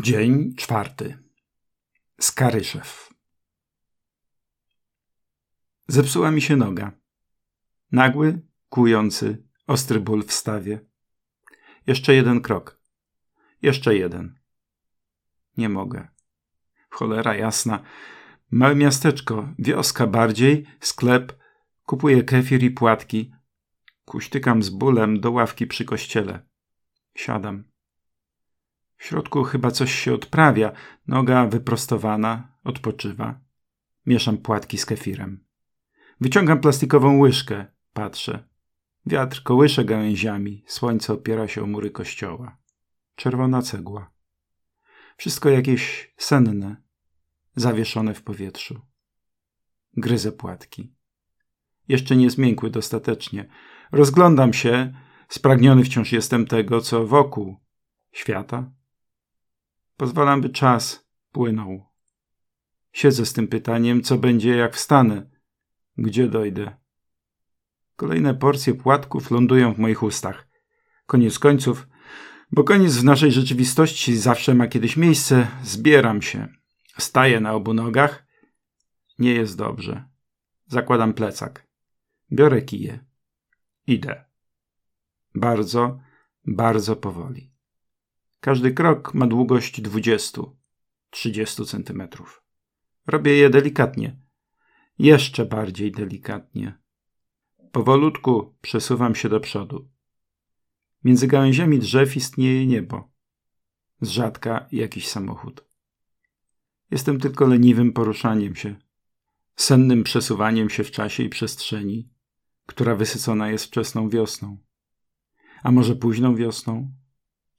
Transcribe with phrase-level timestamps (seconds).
[0.00, 1.18] Dzień czwarty.
[2.20, 3.14] Skaryszew.
[5.88, 6.92] Zepsuła mi się noga.
[7.90, 10.80] Nagły, kujący, ostry ból w stawie.
[11.86, 12.80] Jeszcze jeden krok.
[13.62, 14.38] Jeszcze jeden.
[15.56, 16.08] Nie mogę.
[16.90, 17.82] Cholera jasna.
[18.50, 21.38] Małe miasteczko, wioska bardziej, sklep,
[21.82, 23.32] kupuję kefir i płatki.
[24.04, 26.46] Kuśtykam z bólem do ławki przy kościele.
[27.14, 27.71] Siadam.
[29.02, 30.72] W środku chyba coś się odprawia.
[31.06, 33.40] Noga wyprostowana, odpoczywa.
[34.06, 35.44] Mieszam płatki z kefirem.
[36.20, 37.66] Wyciągam plastikową łyżkę.
[37.92, 38.48] Patrzę.
[39.06, 40.64] Wiatr kołysze gałęziami.
[40.66, 42.58] Słońce opiera się o mury kościoła.
[43.14, 44.10] Czerwona cegła.
[45.16, 46.76] Wszystko jakieś senne,
[47.56, 48.80] zawieszone w powietrzu.
[49.96, 50.94] Gryzę płatki.
[51.88, 53.48] Jeszcze nie zmiękły dostatecznie.
[53.92, 54.92] Rozglądam się,
[55.28, 57.56] spragniony wciąż jestem tego, co wokół.
[58.12, 58.70] Świata,
[60.02, 61.86] Pozwalam, by czas płynął.
[62.92, 65.30] Siedzę z tym pytaniem, co będzie, jak wstanę,
[65.96, 66.76] gdzie dojdę.
[67.96, 70.48] Kolejne porcje płatków lądują w moich ustach.
[71.06, 71.88] Koniec końców,
[72.52, 76.48] bo koniec w naszej rzeczywistości zawsze ma kiedyś miejsce, zbieram się.
[76.98, 78.26] Staję na obu nogach.
[79.18, 80.04] Nie jest dobrze.
[80.66, 81.66] Zakładam plecak.
[82.32, 83.04] Biorę kije.
[83.86, 84.24] Idę.
[85.34, 86.00] Bardzo,
[86.44, 87.51] bardzo powoli.
[88.44, 92.42] Każdy krok ma długość 20-30 centymetrów.
[93.06, 94.20] Robię je delikatnie.
[94.98, 96.78] Jeszcze bardziej delikatnie.
[97.72, 99.88] Powolutku przesuwam się do przodu.
[101.04, 103.12] Między gałęziami drzew istnieje niebo.
[104.00, 105.64] Z rzadka jakiś samochód.
[106.90, 108.76] Jestem tylko leniwym poruszaniem się,
[109.56, 112.10] sennym przesuwaniem się w czasie i przestrzeni,
[112.66, 114.58] która wysycona jest wczesną wiosną.
[115.62, 117.01] A może późną wiosną,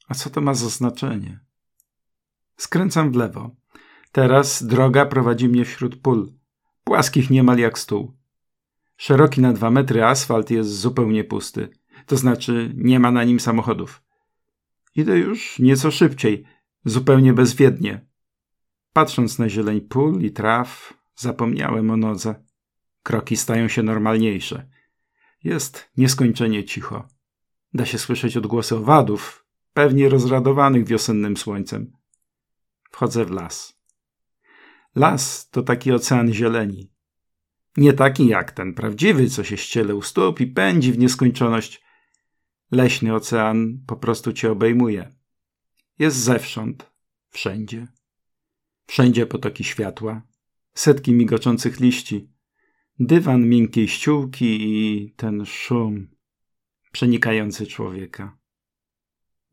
[0.08, 1.40] a co to ma za znaczenie?
[2.58, 3.56] Skręcam w lewo.
[4.12, 6.34] Teraz droga prowadzi mnie wśród pól,
[6.84, 8.14] płaskich niemal jak stół.
[8.98, 11.70] Szeroki na dwa metry asfalt jest zupełnie pusty,
[12.06, 14.04] to znaczy nie ma na nim samochodów.
[14.96, 16.46] Idę już nieco szybciej,
[16.86, 18.06] zupełnie bezwiednie.
[18.94, 22.44] Patrząc na zieleń pól i traw, zapomniałem o nodze.
[23.04, 24.70] Kroki stają się normalniejsze.
[25.44, 27.08] Jest nieskończenie cicho.
[27.74, 29.43] Da się słyszeć odgłosy owadów,
[29.74, 31.92] pewnie rozradowanych wiosennym słońcem.
[32.92, 33.80] Wchodzę w las.
[34.96, 36.92] Las to taki ocean zieleni.
[37.78, 41.84] Nie taki jak ten prawdziwy, co się ściele u stóp i pędzi w nieskończoność.
[42.72, 45.16] Leśny ocean po prostu cię obejmuje.
[46.00, 46.92] Jest zewsząd,
[47.30, 47.88] wszędzie.
[48.86, 50.22] Wszędzie potoki światła,
[50.74, 52.30] setki migoczących liści,
[53.00, 56.08] dywan miękkiej ściółki i ten szum
[56.92, 58.38] przenikający człowieka.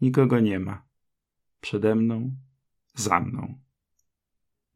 [0.00, 0.87] Nikogo nie ma.
[1.61, 2.37] Przede mną,
[2.94, 3.61] za mną.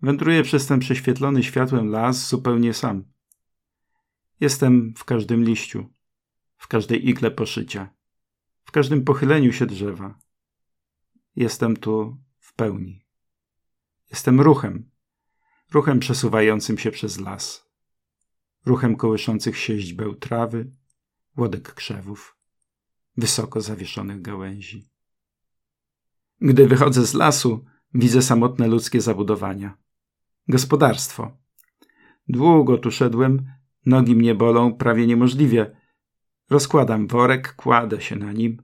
[0.03, 3.05] Wędruję przez ten prześwietlony światłem las zupełnie sam.
[4.41, 5.95] Jestem w każdym liściu,
[6.57, 7.95] w każdej igle poszycia,
[8.65, 10.19] w każdym pochyleniu się drzewa.
[11.37, 13.05] Jestem tu w pełni.
[14.11, 14.91] Jestem ruchem,
[15.71, 17.71] ruchem przesuwającym się przez las,
[18.67, 20.71] ruchem kołyszących się źdźbeł trawy,
[21.37, 22.39] łodek krzewów,
[23.17, 24.94] wysoko zawieszonych gałęzi.
[26.45, 29.79] Gdy wychodzę z lasu, widzę samotne ludzkie zabudowania.
[30.49, 31.37] Gospodarstwo.
[32.29, 33.47] Długo tu szedłem,
[33.87, 35.77] nogi mnie bolą prawie niemożliwie.
[36.51, 38.63] Rozkładam worek, kładę się na nim.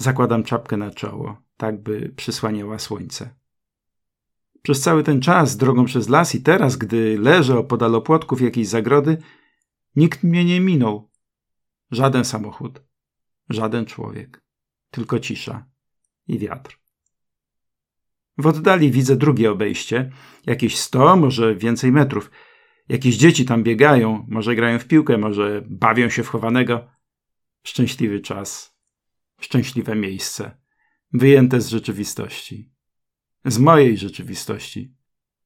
[0.00, 3.34] Zakładam czapkę na czoło, tak by przysłaniała słońce.
[4.62, 9.18] Przez cały ten czas, drogą przez las i teraz, gdy leżę opodal opłotków jakiejś zagrody,
[9.96, 11.10] nikt mnie nie minął.
[11.90, 12.82] Żaden samochód,
[13.48, 14.44] żaden człowiek,
[14.90, 15.66] tylko cisza
[16.28, 16.85] i wiatr.
[18.38, 20.10] W oddali widzę drugie obejście,
[20.46, 22.30] jakieś sto, może więcej metrów.
[22.88, 26.88] Jakieś dzieci tam biegają, może grają w piłkę, może bawią się w chowanego.
[27.62, 28.76] Szczęśliwy czas,
[29.40, 30.56] szczęśliwe miejsce,
[31.12, 32.72] wyjęte z rzeczywistości.
[33.44, 34.94] Z mojej rzeczywistości,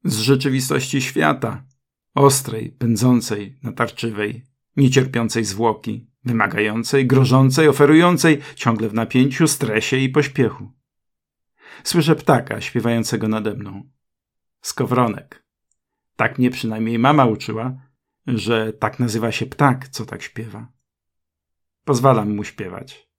[0.05, 1.65] z rzeczywistości świata,
[2.15, 10.80] ostrej, pędzącej, natarczywej, niecierpiącej zwłoki, wymagającej, grożącej, oferującej, ciągle w napięciu, stresie i pośpiechu.
[11.85, 13.91] Słyszę ptaka śpiewającego nade mną.
[14.61, 15.45] Skowronek.
[16.17, 17.91] Tak mnie przynajmniej mama uczyła,
[18.27, 20.73] że tak nazywa się ptak, co tak śpiewa.
[21.85, 23.11] Pozwalam mu śpiewać.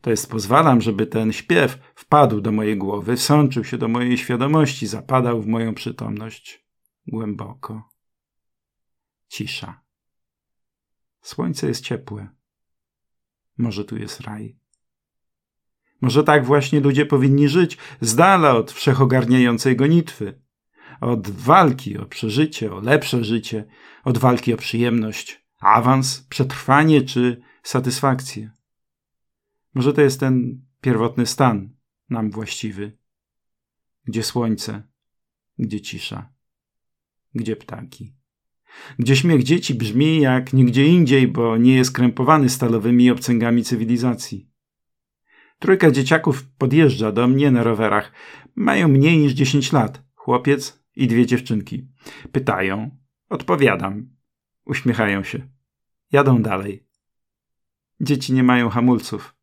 [0.00, 4.86] To jest pozwalam, żeby ten śpiew wpadł do mojej głowy, wsączył się do mojej świadomości,
[4.86, 6.66] zapadał w moją przytomność
[7.06, 7.90] głęboko.
[9.28, 9.80] Cisza.
[11.20, 12.28] Słońce jest ciepłe.
[13.58, 14.58] Może tu jest raj.
[16.00, 20.40] Może tak właśnie ludzie powinni żyć, z dala od wszechogarniającej gonitwy,
[21.00, 23.64] od walki o przeżycie, o lepsze życie,
[24.04, 28.50] od walki o przyjemność, awans, przetrwanie czy satysfakcję.
[29.74, 31.70] Może to jest ten pierwotny stan
[32.10, 32.98] nam właściwy,
[34.04, 34.82] gdzie słońce,
[35.58, 36.32] gdzie cisza,
[37.34, 38.14] gdzie ptaki,
[38.98, 44.47] gdzie śmiech dzieci brzmi jak nigdzie indziej, bo nie jest krępowany stalowymi obcęgami cywilizacji.
[45.58, 48.12] Trójka dzieciaków podjeżdża do mnie na rowerach.
[48.54, 50.02] Mają mniej niż 10 lat.
[50.14, 51.88] Chłopiec i dwie dziewczynki.
[52.32, 52.98] Pytają.
[53.28, 54.10] Odpowiadam.
[54.64, 55.48] Uśmiechają się.
[56.12, 56.86] Jadą dalej.
[58.00, 59.34] Dzieci nie mają hamulców.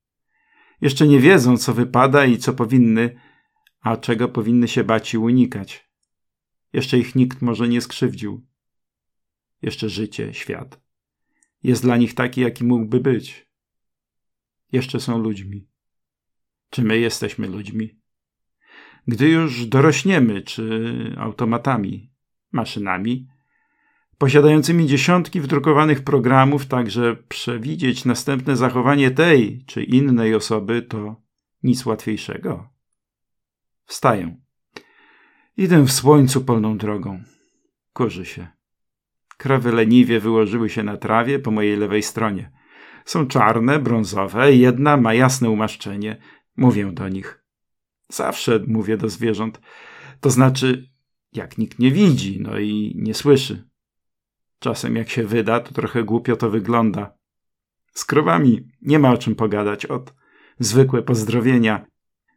[0.81, 3.19] Jeszcze nie wiedzą, co wypada i co powinny,
[3.81, 5.89] a czego powinny się bać i unikać.
[6.73, 8.47] Jeszcze ich nikt może nie skrzywdził.
[9.61, 10.85] Jeszcze życie, świat
[11.65, 13.49] jest dla nich taki, jaki mógłby być.
[14.71, 15.67] Jeszcze są ludźmi.
[16.69, 17.99] Czy my jesteśmy ludźmi?
[19.07, 22.11] Gdy już dorośniemy, czy automatami,
[22.51, 23.27] maszynami,
[24.17, 31.21] posiadającymi dziesiątki wdrukowanych programów, tak że przewidzieć następne zachowanie tej czy innej osoby to
[31.63, 32.69] nic łatwiejszego.
[33.85, 34.35] Wstaję.
[35.57, 37.23] Idę w słońcu polną drogą.
[37.93, 38.47] Kurzy się.
[39.37, 42.51] Krowy leniwie wyłożyły się na trawie po mojej lewej stronie.
[43.05, 46.17] Są czarne, brązowe, jedna ma jasne umaszczenie.
[46.57, 47.43] Mówię do nich.
[48.09, 49.61] Zawsze mówię do zwierząt.
[50.19, 50.89] To znaczy,
[51.33, 53.69] jak nikt nie widzi, no i nie słyszy.
[54.59, 57.17] Czasem jak się wyda, to trochę głupio to wygląda.
[57.93, 59.85] Z krowami nie ma o czym pogadać.
[59.85, 60.13] Od
[60.59, 61.85] zwykłe pozdrowienia.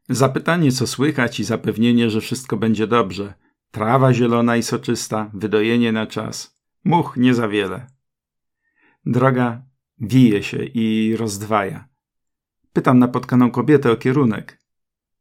[0.08, 3.34] Zapytanie, co słychać i zapewnienie, że wszystko będzie dobrze.
[3.70, 6.60] Trawa zielona i soczysta, wydojenie na czas.
[6.84, 7.86] Much nie za wiele.
[9.06, 9.62] Droga
[9.98, 11.88] wije się i rozdwaja.
[12.78, 14.60] Pytam napotkaną kobietę o kierunek.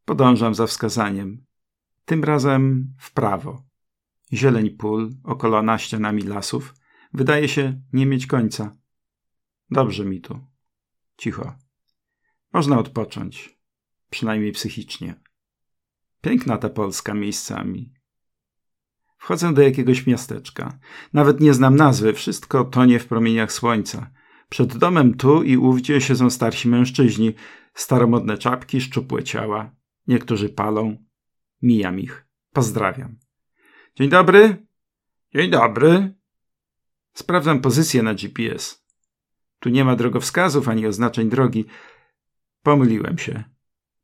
[0.05, 1.45] Podążam za wskazaniem.
[2.05, 3.63] Tym razem w prawo.
[4.33, 6.73] Zieleń pól, okolona ścianami lasów,
[7.13, 8.75] wydaje się nie mieć końca.
[9.71, 10.39] Dobrze mi tu.
[11.17, 11.55] Cicho.
[12.53, 13.59] Można odpocząć.
[14.09, 15.15] Przynajmniej psychicznie.
[16.21, 17.93] Piękna ta Polska miejscami.
[19.17, 20.79] Wchodzę do jakiegoś miasteczka.
[21.13, 24.11] Nawet nie znam nazwy, wszystko tonie w promieniach słońca.
[24.49, 27.33] Przed domem tu i ówdzie siedzą starsi mężczyźni,
[27.73, 29.71] staromodne czapki, szczupłe ciała.
[30.07, 30.97] Niektórzy palą.
[31.61, 32.27] Mijam ich.
[32.53, 33.17] Pozdrawiam.
[33.95, 34.67] Dzień dobry.
[35.35, 36.13] Dzień dobry.
[37.13, 38.85] Sprawdzam pozycję na GPS.
[39.59, 41.65] Tu nie ma drogowskazów ani oznaczeń drogi.
[42.63, 43.43] Pomyliłem się.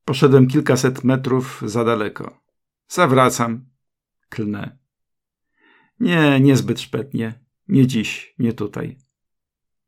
[0.05, 2.39] Poszedłem kilkaset metrów za daleko.
[2.87, 3.65] Zawracam.
[4.29, 4.77] Klnę.
[5.99, 7.39] Nie, niezbyt szpetnie.
[7.67, 8.97] Nie dziś, nie tutaj.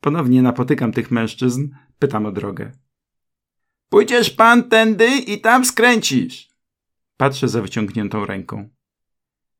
[0.05, 1.69] Ponownie napotykam tych mężczyzn,
[1.99, 2.71] pytam o drogę.
[3.89, 6.49] Pójdziesz pan tędy i tam skręcisz.
[7.17, 8.69] Patrzę za wyciągniętą ręką.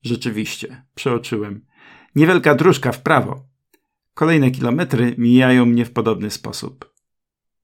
[0.01, 1.65] Rzeczywiście, przeoczyłem.
[2.15, 3.47] Niewielka dróżka w prawo.
[4.13, 6.93] Kolejne kilometry mijają mnie w podobny sposób.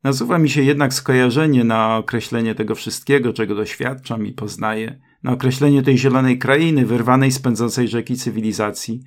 [0.03, 5.83] Nasuwa mi się jednak skojarzenie na określenie tego wszystkiego, czego doświadczam i poznaję, na określenie
[5.83, 9.03] tej zielonej krainy wyrwanej z pędzącej rzeki cywilizacji,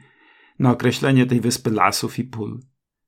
[0.58, 2.60] na określenie tej wyspy lasów i pól,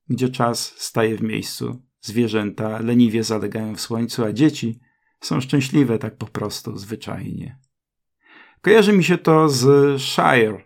[0.08, 4.80] gdzie czas staje w miejscu, zwierzęta leniwie zalegają w słońcu, a dzieci
[5.20, 7.58] są szczęśliwe tak po prostu, zwyczajnie.
[8.60, 10.62] Kojarzy mi się to z Shire,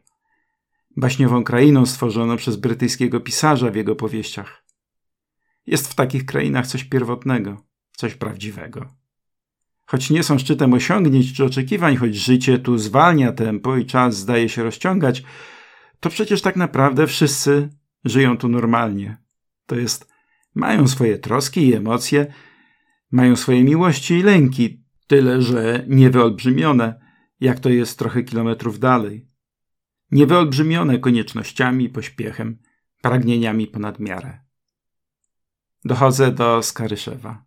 [0.97, 4.65] baśniową krainą stworzoną przez brytyjskiego pisarza w jego powieściach.
[5.67, 7.65] Jest w takich krainach coś pierwotnego,
[7.97, 8.89] coś prawdziwego.
[9.87, 14.49] Choć nie są szczytem osiągnięć czy oczekiwań, choć życie tu zwalnia tempo i czas zdaje
[14.49, 15.23] się rozciągać,
[16.01, 17.69] to przecież tak naprawdę wszyscy
[18.05, 19.17] żyją tu normalnie.
[19.71, 20.13] To jest,
[20.55, 22.33] mają swoje troski i emocje,
[23.11, 27.01] mają swoje miłości i lęki, tyle że niewyolbrzymione,
[27.41, 29.29] jak to jest trochę kilometrów dalej.
[30.11, 32.59] Niewyolbrzymione koniecznościami, pośpiechem,
[33.03, 34.39] pragnieniami ponad miarę.
[35.85, 37.45] Dochodzę do Skaryszewa.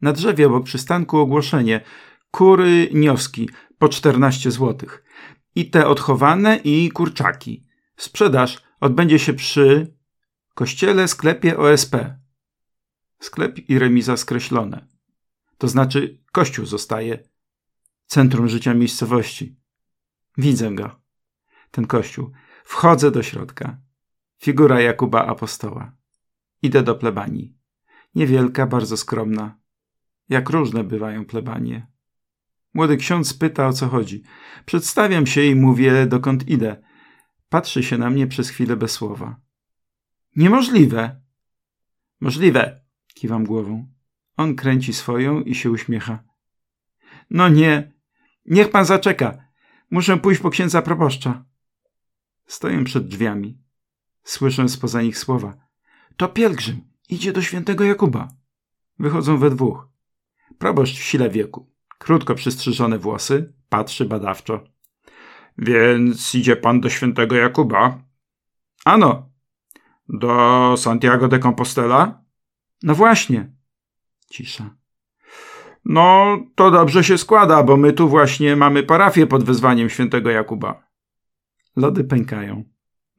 [0.00, 1.80] Na drzewie obok przystanku ogłoszenie
[2.30, 3.48] kury nioski
[3.78, 4.88] po 14 zł.
[5.54, 7.66] I te odchowane i kurczaki.
[7.96, 9.93] Sprzedaż odbędzie się przy
[10.54, 11.96] kościele, sklepie OSP.
[13.20, 14.86] Sklep i remiza skreślone.
[15.58, 17.28] To znaczy kościół zostaje
[18.06, 19.56] centrum życia miejscowości.
[20.38, 21.00] Widzę go.
[21.70, 22.32] Ten kościół.
[22.64, 23.80] Wchodzę do środka.
[24.42, 25.96] Figura Jakuba Apostoła.
[26.62, 27.56] Idę do plebanii.
[28.14, 29.58] Niewielka, bardzo skromna.
[30.28, 31.86] Jak różne bywają plebanie.
[32.74, 34.22] Młody ksiądz pyta, o co chodzi.
[34.66, 36.82] Przedstawiam się i mówię, dokąd idę.
[37.48, 39.43] Patrzy się na mnie przez chwilę bez słowa.
[40.36, 41.20] Niemożliwe.
[42.20, 42.80] Możliwe,
[43.14, 43.88] kiwam głową.
[44.36, 46.24] On kręci swoją i się uśmiecha.
[47.30, 47.92] No nie,
[48.46, 49.44] niech pan zaczeka.
[49.90, 51.44] Muszę pójść po księdza proboszcza.
[52.46, 53.58] Stoję przed drzwiami.
[54.22, 55.56] Słyszę spoza nich słowa.
[56.16, 56.80] To pielgrzym.
[57.08, 58.28] Idzie do świętego Jakuba.
[58.98, 59.88] Wychodzą we dwóch.
[60.58, 61.72] Proboszcz w sile wieku.
[61.98, 63.54] Krótko przystrzyżone włosy.
[63.68, 64.64] Patrzy badawczo.
[65.58, 68.02] Więc idzie pan do świętego Jakuba?
[68.84, 69.33] Ano.
[70.08, 72.24] Do Santiago de Compostela?
[72.82, 73.52] No właśnie.
[74.30, 74.76] Cisza.
[75.84, 80.86] No, to dobrze się składa, bo my tu właśnie mamy parafię pod wezwaniem świętego Jakuba.
[81.76, 82.64] Lody pękają.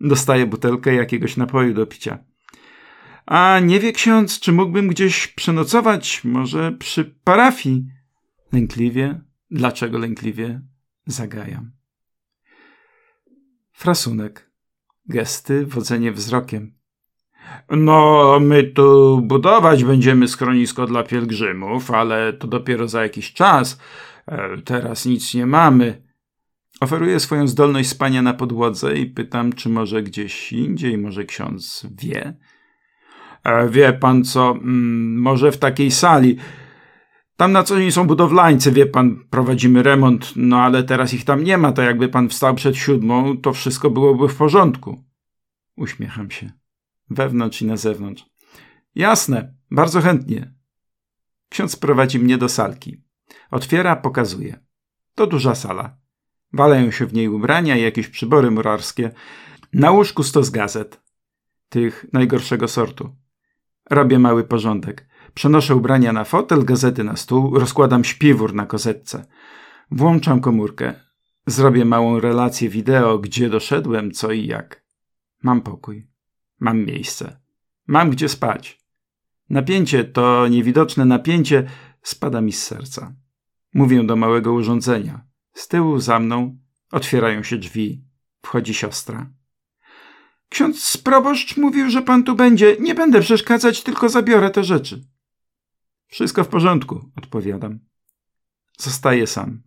[0.02, 2.24] Dostaje butelkę jakiegoś napoju do picia.
[3.26, 7.86] A nie wie ksiądz, czy mógłbym gdzieś przenocować, może przy parafii?
[8.52, 10.62] Lękliwie, dlaczego lękliwie,
[11.06, 11.72] zagajam.
[13.72, 14.52] Frasunek.
[15.08, 16.72] Gesty, wodzenie wzrokiem.
[17.70, 23.80] No, my tu budować będziemy schronisko dla pielgrzymów, ale to dopiero za jakiś czas.
[24.28, 26.02] E, teraz nic nie mamy.
[26.80, 32.34] Oferuję swoją zdolność spania na podłodze i pytam, czy może gdzieś indziej, może ksiądz wie.
[33.44, 36.38] E, wie pan co, mm, może w takiej sali.
[37.38, 41.44] Tam na co dzień są budowlańcy, wie pan, prowadzimy remont, no ale teraz ich tam
[41.44, 45.04] nie ma, to jakby pan wstał przed siódmą, to wszystko byłoby w porządku.
[45.76, 46.52] Uśmiecham się.
[47.10, 48.26] Wewnątrz i na zewnątrz.
[48.96, 50.54] Jasne, bardzo chętnie.
[51.50, 53.04] Ksiądz prowadzi mnie do salki.
[53.52, 54.60] Otwiera, pokazuje.
[55.16, 55.98] To duża sala.
[56.54, 59.12] Walają się w niej ubrania i jakieś przybory murarskie.
[59.74, 61.02] Na łóżku stos gazet.
[61.70, 63.16] Tych najgorszego sortu.
[63.90, 65.08] Robię mały porządek.
[65.36, 69.26] Przenoszę ubrania na fotel, gazety na stół, rozkładam śpiwór na kozetce.
[69.92, 70.94] Włączam komórkę.
[71.48, 74.86] Zrobię małą relację wideo, gdzie doszedłem, co i jak.
[75.44, 76.08] Mam pokój.
[76.60, 77.40] Mam miejsce.
[77.88, 78.80] Mam gdzie spać.
[79.50, 81.70] Napięcie, to niewidoczne napięcie,
[82.02, 83.14] spada mi z serca.
[83.74, 85.26] Mówię do małego urządzenia.
[85.54, 86.58] Z tyłu za mną
[86.92, 88.06] otwierają się drzwi.
[88.42, 89.30] Wchodzi siostra.
[90.50, 92.78] Ksiądz proboszcz mówił, że pan tu będzie.
[92.80, 95.15] Nie będę przeszkadzać, tylko zabiorę te rzeczy.
[96.08, 97.80] Wszystko w porządku, odpowiadam.
[98.78, 99.62] Zostaję sam.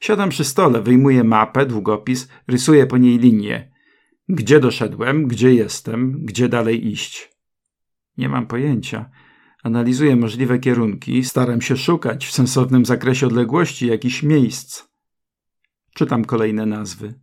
[0.00, 3.72] Siadam przy stole, wyjmuję mapę, długopis, rysuję po niej linię.
[4.28, 7.30] Gdzie doszedłem, gdzie jestem, gdzie dalej iść?
[8.16, 9.10] Nie mam pojęcia.
[9.62, 14.84] Analizuję możliwe kierunki, staram się szukać w sensownym zakresie odległości jakichś miejsc.
[15.94, 17.14] Czytam kolejne nazwy.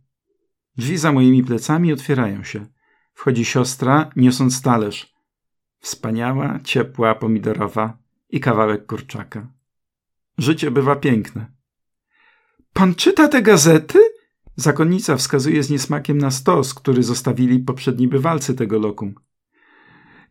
[0.76, 2.66] Drzwi za moimi plecami otwierają się.
[3.12, 5.14] Wchodzi siostra, niosąc talerz.
[5.78, 7.98] Wspaniała, ciepła, pomidorowa
[8.30, 9.52] i kawałek kurczaka.
[10.38, 11.46] Życie bywa piękne.
[12.72, 13.98] Pan czyta te gazety?
[14.56, 19.14] Zakonnica wskazuje z niesmakiem na stos, który zostawili poprzedni bywalcy tego lokum.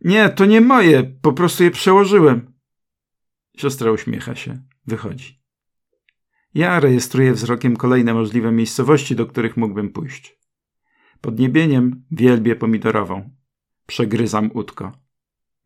[0.04, 2.52] Nie, to nie moje, po prostu je przełożyłem.
[3.56, 5.40] Siostra uśmiecha się, wychodzi.
[6.54, 10.38] Ja rejestruję wzrokiem kolejne możliwe miejscowości, do których mógłbym pójść.
[11.20, 13.30] Pod niebieniem wielbię pomidorową.
[13.86, 14.92] Przegryzam utko.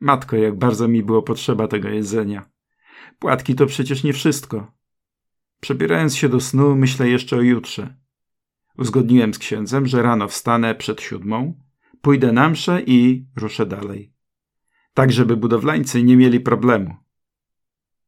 [0.05, 2.51] Matko, jak bardzo mi było potrzeba tego jedzenia.
[3.19, 4.73] Płatki to przecież nie wszystko.
[5.61, 7.97] Przebierając się do snu, myślę jeszcze o jutrze.
[8.79, 11.61] Uzgodniłem z księdzem, że rano wstanę przed siódmą,
[12.03, 14.15] pójdę na mszę i ruszę dalej.
[14.95, 16.97] Tak, żeby budowlańcy nie mieli problemu.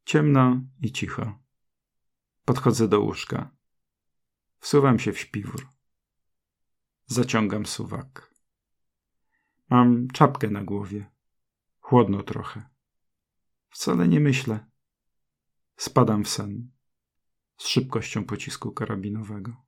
[0.04, 1.38] Ciemno i cicho.
[2.44, 3.50] Podchodzę do łóżka.
[4.58, 5.68] Wsuwam się w śpiwór.
[7.06, 8.34] Zaciągam suwak.
[9.70, 11.15] Mam czapkę na głowie.
[11.88, 12.62] Chłodno trochę.
[13.70, 14.66] Wcale nie myślę.
[15.76, 16.70] Spadam w sen
[17.56, 19.65] z szybkością pocisku karabinowego.